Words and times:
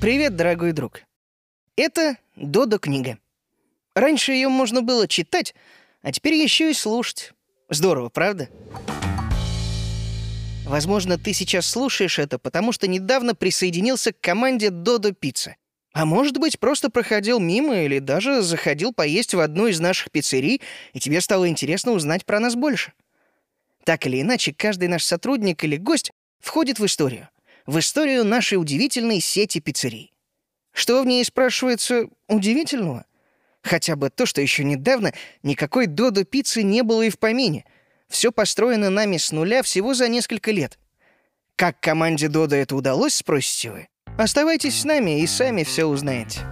Привет, 0.00 0.34
дорогой 0.34 0.72
друг. 0.72 1.02
Это 1.76 2.16
Додо 2.34 2.78
книга. 2.78 3.18
Раньше 3.94 4.32
ее 4.32 4.48
можно 4.48 4.80
было 4.80 5.06
читать, 5.06 5.54
а 6.02 6.10
теперь 6.10 6.34
еще 6.34 6.70
и 6.70 6.74
слушать. 6.74 7.32
Здорово, 7.68 8.08
правда? 8.08 8.48
Возможно, 10.64 11.18
ты 11.18 11.32
сейчас 11.32 11.66
слушаешь 11.66 12.18
это, 12.18 12.38
потому 12.38 12.72
что 12.72 12.86
недавно 12.86 13.34
присоединился 13.34 14.12
к 14.12 14.20
команде 14.20 14.70
Додо 14.70 15.12
Пицца. 15.12 15.56
А 15.92 16.06
может 16.06 16.38
быть, 16.38 16.58
просто 16.58 16.88
проходил 16.88 17.40
мимо 17.40 17.82
или 17.82 17.98
даже 17.98 18.42
заходил 18.42 18.92
поесть 18.92 19.34
в 19.34 19.40
одну 19.40 19.66
из 19.66 19.80
наших 19.80 20.10
пиццерий, 20.12 20.62
и 20.92 21.00
тебе 21.00 21.20
стало 21.20 21.48
интересно 21.48 21.92
узнать 21.92 22.24
про 22.24 22.40
нас 22.40 22.54
больше. 22.54 22.92
Так 23.90 24.06
или 24.06 24.20
иначе, 24.20 24.54
каждый 24.56 24.86
наш 24.86 25.02
сотрудник 25.02 25.64
или 25.64 25.76
гость 25.76 26.12
входит 26.38 26.78
в 26.78 26.86
историю— 26.86 27.28
в 27.66 27.76
историю 27.80 28.24
нашей 28.24 28.54
удивительной 28.54 29.18
сети 29.18 29.58
пиццерий. 29.58 30.12
Что 30.72 31.02
в 31.02 31.06
ней, 31.06 31.24
спрашивается, 31.24 32.06
удивительного? 32.28 33.04
Хотя 33.62 33.96
бы 33.96 34.08
то, 34.08 34.26
что 34.26 34.40
еще 34.40 34.62
недавно 34.62 35.12
никакой 35.42 35.88
Додо 35.88 36.22
пиццы 36.22 36.62
не 36.62 36.82
было 36.84 37.02
и 37.02 37.10
в 37.10 37.18
помине. 37.18 37.64
Все 38.08 38.30
построено 38.30 38.90
нами 38.90 39.16
с 39.16 39.32
нуля 39.32 39.60
всего 39.64 39.92
за 39.92 40.06
несколько 40.06 40.52
лет. 40.52 40.78
Как 41.56 41.80
команде 41.80 42.28
Додо 42.28 42.54
это 42.54 42.76
удалось, 42.76 43.14
спросите 43.14 43.72
вы? 43.72 43.88
Оставайтесь 44.16 44.82
с 44.82 44.84
нами 44.84 45.20
и 45.20 45.26
сами 45.26 45.64
все 45.64 45.86
узнаете. 45.86 46.42